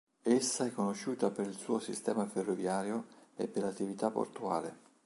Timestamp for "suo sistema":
1.55-2.25